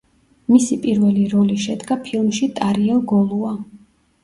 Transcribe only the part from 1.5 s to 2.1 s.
შედგა